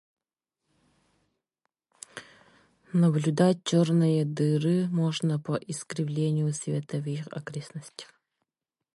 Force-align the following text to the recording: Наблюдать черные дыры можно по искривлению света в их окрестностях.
Наблюдать 2.91 3.63
черные 3.63 4.25
дыры 4.25 4.87
можно 4.87 5.39
по 5.39 5.53
искривлению 5.57 6.51
света 6.55 6.97
в 6.97 7.05
их 7.07 7.27
окрестностях. 7.27 8.11